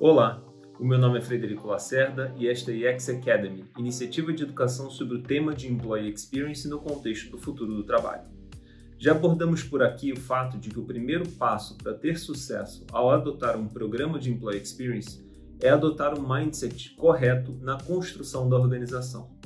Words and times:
Olá, 0.00 0.40
o 0.78 0.84
meu 0.84 0.96
nome 0.96 1.18
é 1.18 1.20
Frederico 1.20 1.66
Lacerda 1.66 2.32
e 2.36 2.46
esta 2.46 2.70
é 2.70 2.86
a 2.86 2.92
EX 2.92 3.08
Academy, 3.08 3.64
iniciativa 3.76 4.32
de 4.32 4.44
educação 4.44 4.88
sobre 4.88 5.16
o 5.16 5.22
tema 5.24 5.52
de 5.52 5.66
Employee 5.66 6.14
Experience 6.14 6.68
no 6.68 6.78
contexto 6.78 7.32
do 7.32 7.36
futuro 7.36 7.74
do 7.74 7.82
trabalho. 7.82 8.22
Já 8.96 9.10
abordamos 9.10 9.64
por 9.64 9.82
aqui 9.82 10.12
o 10.12 10.16
fato 10.16 10.56
de 10.56 10.70
que 10.70 10.78
o 10.78 10.84
primeiro 10.84 11.28
passo 11.30 11.76
para 11.78 11.94
ter 11.94 12.16
sucesso 12.16 12.86
ao 12.92 13.10
adotar 13.10 13.58
um 13.58 13.66
programa 13.66 14.20
de 14.20 14.30
Employee 14.30 14.62
Experience 14.62 15.20
é 15.60 15.68
adotar 15.68 16.16
um 16.16 16.22
mindset 16.22 16.94
correto 16.94 17.58
na 17.60 17.76
construção 17.76 18.48
da 18.48 18.56
organização. 18.56 19.36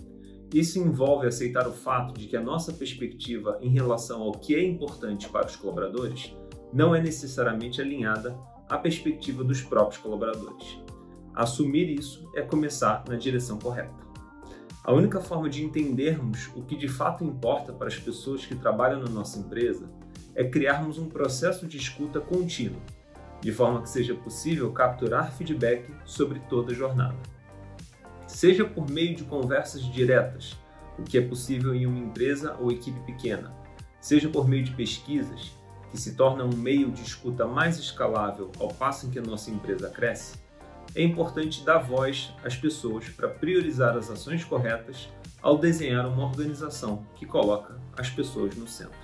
Isso 0.52 0.78
envolve 0.78 1.26
aceitar 1.26 1.66
o 1.66 1.72
fato 1.72 2.12
de 2.12 2.26
que 2.26 2.36
a 2.36 2.42
nossa 2.42 2.74
perspectiva 2.74 3.58
em 3.62 3.70
relação 3.70 4.20
ao 4.20 4.32
que 4.32 4.54
é 4.54 4.62
importante 4.62 5.30
para 5.30 5.46
os 5.46 5.56
colaboradores 5.56 6.36
não 6.74 6.94
é 6.94 7.00
necessariamente 7.00 7.80
alinhada 7.80 8.38
à 8.72 8.78
perspectiva 8.78 9.44
dos 9.44 9.60
próprios 9.60 10.00
colaboradores. 10.00 10.78
Assumir 11.34 11.90
isso 11.90 12.26
é 12.34 12.40
começar 12.40 13.04
na 13.06 13.16
direção 13.16 13.58
correta. 13.58 14.02
A 14.82 14.94
única 14.94 15.20
forma 15.20 15.46
de 15.50 15.62
entendermos 15.62 16.50
o 16.56 16.62
que 16.62 16.74
de 16.74 16.88
fato 16.88 17.22
importa 17.22 17.70
para 17.70 17.88
as 17.88 17.98
pessoas 17.98 18.46
que 18.46 18.54
trabalham 18.54 19.00
na 19.00 19.10
nossa 19.10 19.38
empresa 19.38 19.90
é 20.34 20.42
criarmos 20.42 20.96
um 20.96 21.06
processo 21.06 21.66
de 21.66 21.76
escuta 21.76 22.18
contínuo, 22.18 22.80
de 23.42 23.52
forma 23.52 23.82
que 23.82 23.90
seja 23.90 24.14
possível 24.14 24.72
capturar 24.72 25.30
feedback 25.32 25.94
sobre 26.06 26.40
toda 26.48 26.72
a 26.72 26.74
jornada. 26.74 27.18
Seja 28.26 28.64
por 28.64 28.88
meio 28.88 29.14
de 29.14 29.24
conversas 29.24 29.82
diretas, 29.82 30.56
o 30.98 31.02
que 31.02 31.18
é 31.18 31.20
possível 31.20 31.74
em 31.74 31.84
uma 31.84 31.98
empresa 31.98 32.56
ou 32.58 32.72
equipe 32.72 33.00
pequena, 33.00 33.54
seja 34.00 34.30
por 34.30 34.48
meio 34.48 34.64
de 34.64 34.70
pesquisas, 34.70 35.52
que 35.92 36.00
se 36.00 36.16
tornam 36.16 36.48
um 36.48 36.56
meio 36.56 36.90
de 36.90 37.02
escuta 37.02 37.46
mais 37.46 37.78
escalável 37.78 38.50
ao 38.58 38.68
passo 38.68 39.06
em 39.06 39.10
que 39.10 39.18
a 39.18 39.22
nossa 39.22 39.50
empresa 39.50 39.90
cresce, 39.90 40.40
é 40.94 41.02
importante 41.02 41.62
dar 41.64 41.78
voz 41.78 42.32
às 42.42 42.56
pessoas 42.56 43.08
para 43.10 43.28
priorizar 43.28 43.96
as 43.96 44.10
ações 44.10 44.42
corretas 44.42 45.08
ao 45.42 45.58
desenhar 45.58 46.06
uma 46.08 46.24
organização 46.24 47.06
que 47.14 47.26
coloca 47.26 47.78
as 47.96 48.08
pessoas 48.08 48.56
no 48.56 48.66
centro. 48.66 48.98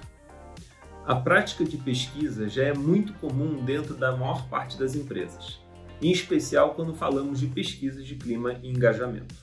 A 1.06 1.14
prática 1.14 1.64
de 1.64 1.76
pesquisa 1.76 2.48
já 2.48 2.64
é 2.64 2.74
muito 2.74 3.12
comum 3.14 3.62
dentro 3.64 3.94
da 3.94 4.16
maior 4.16 4.48
parte 4.48 4.78
das 4.78 4.94
empresas, 4.94 5.60
em 6.00 6.10
especial 6.10 6.74
quando 6.74 6.94
falamos 6.94 7.41
de 7.41 7.48
pesquisas 7.48 8.06
de 8.06 8.14
clima 8.14 8.54
e 8.62 8.70
engajamento. 8.70 9.34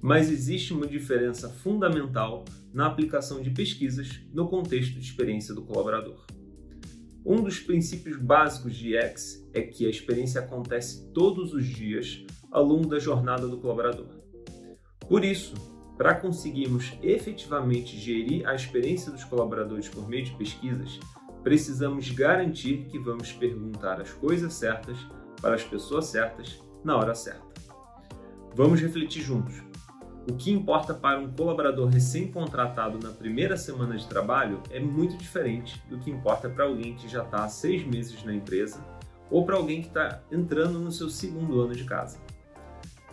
Mas 0.00 0.30
existe 0.30 0.72
uma 0.72 0.86
diferença 0.86 1.48
fundamental 1.48 2.44
na 2.72 2.86
aplicação 2.86 3.42
de 3.42 3.50
pesquisas 3.50 4.20
no 4.32 4.48
contexto 4.48 4.94
de 4.94 5.00
experiência 5.00 5.52
do 5.54 5.62
colaborador. 5.62 6.24
Um 7.28 7.42
dos 7.42 7.60
princípios 7.60 8.16
básicos 8.16 8.74
de 8.74 8.96
X 8.96 9.46
é 9.52 9.60
que 9.60 9.84
a 9.84 9.90
experiência 9.90 10.40
acontece 10.40 11.12
todos 11.12 11.52
os 11.52 11.66
dias 11.66 12.24
ao 12.50 12.64
longo 12.64 12.88
da 12.88 12.98
jornada 12.98 13.46
do 13.46 13.58
colaborador. 13.58 14.08
Por 15.06 15.22
isso, 15.22 15.52
para 15.98 16.14
conseguirmos 16.14 16.94
efetivamente 17.02 17.98
gerir 17.98 18.48
a 18.48 18.54
experiência 18.54 19.12
dos 19.12 19.24
colaboradores 19.24 19.90
por 19.90 20.08
meio 20.08 20.24
de 20.24 20.34
pesquisas, 20.36 20.98
precisamos 21.42 22.10
garantir 22.12 22.86
que 22.86 22.98
vamos 22.98 23.30
perguntar 23.30 24.00
as 24.00 24.10
coisas 24.10 24.54
certas 24.54 24.96
para 25.38 25.54
as 25.54 25.62
pessoas 25.62 26.06
certas 26.06 26.58
na 26.82 26.96
hora 26.96 27.14
certa. 27.14 27.46
Vamos 28.56 28.80
refletir 28.80 29.20
juntos. 29.20 29.67
O 30.30 30.34
que 30.34 30.52
importa 30.52 30.92
para 30.92 31.18
um 31.18 31.32
colaborador 31.32 31.88
recém-contratado 31.88 32.98
na 33.02 33.10
primeira 33.10 33.56
semana 33.56 33.96
de 33.96 34.06
trabalho 34.06 34.62
é 34.70 34.78
muito 34.78 35.16
diferente 35.16 35.82
do 35.88 35.98
que 35.98 36.10
importa 36.10 36.50
para 36.50 36.64
alguém 36.64 36.94
que 36.94 37.08
já 37.08 37.22
está 37.22 37.44
há 37.44 37.48
seis 37.48 37.82
meses 37.86 38.22
na 38.22 38.34
empresa 38.34 38.78
ou 39.30 39.46
para 39.46 39.56
alguém 39.56 39.80
que 39.80 39.88
está 39.88 40.20
entrando 40.30 40.78
no 40.78 40.92
seu 40.92 41.08
segundo 41.08 41.62
ano 41.62 41.74
de 41.74 41.84
casa. 41.84 42.18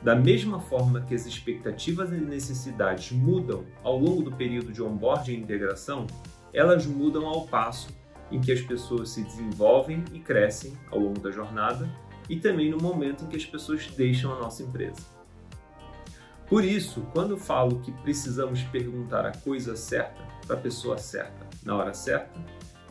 Da 0.03 0.13
mesma 0.13 0.59
forma 0.59 1.01
que 1.01 1.15
as 1.15 1.25
expectativas 1.25 2.11
e 2.11 2.15
necessidades 2.17 3.13
mudam 3.13 3.63
ao 3.81 3.97
longo 3.97 4.21
do 4.21 4.33
período 4.33 4.73
de 4.73 4.83
onboarding 4.83 5.35
e 5.35 5.39
integração, 5.39 6.05
elas 6.53 6.85
mudam 6.85 7.25
ao 7.25 7.47
passo 7.47 7.87
em 8.29 8.41
que 8.41 8.51
as 8.51 8.59
pessoas 8.59 9.09
se 9.11 9.23
desenvolvem 9.23 10.03
e 10.13 10.19
crescem 10.19 10.73
ao 10.91 10.99
longo 10.99 11.21
da 11.21 11.31
jornada 11.31 11.89
e 12.29 12.35
também 12.35 12.69
no 12.69 12.77
momento 12.77 13.23
em 13.23 13.27
que 13.27 13.37
as 13.37 13.45
pessoas 13.45 13.87
deixam 13.87 14.33
a 14.33 14.39
nossa 14.39 14.63
empresa. 14.63 15.14
Por 16.47 16.63
isso, 16.63 17.01
quando 17.11 17.37
falo 17.37 17.79
que 17.79 17.91
precisamos 17.91 18.61
perguntar 18.63 19.25
a 19.25 19.31
coisa 19.31 19.75
certa 19.75 20.23
para 20.45 20.55
a 20.55 20.59
pessoa 20.59 20.97
certa 20.97 21.47
na 21.63 21.75
hora 21.75 21.93
certa, 21.93 22.39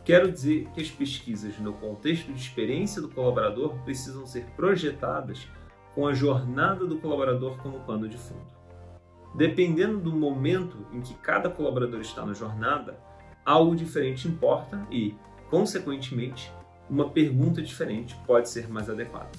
quero 0.04 0.30
dizer 0.30 0.68
que 0.74 0.80
as 0.80 0.90
pesquisas 0.90 1.58
no 1.58 1.72
contexto 1.74 2.32
de 2.32 2.40
experiência 2.40 3.00
do 3.00 3.08
colaborador 3.08 3.78
precisam 3.84 4.26
ser 4.26 4.44
projetadas 4.56 5.48
com 5.94 6.06
a 6.08 6.12
jornada 6.12 6.84
do 6.84 6.98
colaborador 6.98 7.56
como 7.58 7.78
pano 7.80 8.08
de 8.08 8.18
fundo. 8.18 8.52
Dependendo 9.36 9.98
do 10.00 10.12
momento 10.12 10.86
em 10.92 11.00
que 11.00 11.14
cada 11.14 11.48
colaborador 11.48 12.00
está 12.00 12.26
na 12.26 12.34
jornada, 12.34 12.98
algo 13.44 13.76
diferente 13.76 14.26
importa 14.26 14.84
e, 14.90 15.14
consequentemente, 15.48 16.52
uma 16.90 17.10
pergunta 17.10 17.62
diferente 17.62 18.16
pode 18.26 18.48
ser 18.48 18.68
mais 18.68 18.90
adequada. 18.90 19.30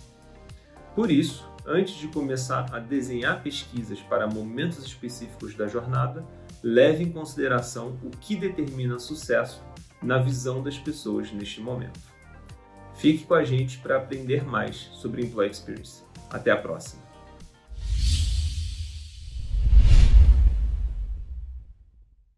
Por 0.95 1.11
isso, 1.11 1.49
antes 1.67 1.95
de 1.95 2.07
começar 2.07 2.67
a 2.73 2.79
desenhar 2.79 3.41
pesquisas 3.41 3.99
para 4.01 4.27
momentos 4.27 4.85
específicos 4.85 5.55
da 5.55 5.67
jornada, 5.67 6.25
leve 6.63 7.03
em 7.03 7.11
consideração 7.11 7.97
o 8.03 8.09
que 8.09 8.35
determina 8.35 8.99
sucesso 8.99 9.63
na 10.01 10.17
visão 10.17 10.61
das 10.61 10.77
pessoas 10.77 11.31
neste 11.31 11.61
momento. 11.61 11.99
Fique 12.95 13.25
com 13.25 13.33
a 13.33 13.43
gente 13.43 13.77
para 13.79 13.97
aprender 13.97 14.45
mais 14.45 14.89
sobre 14.93 15.23
Employee 15.23 15.51
Experience. 15.51 16.03
Até 16.29 16.51
a 16.51 16.57
próxima! 16.57 17.14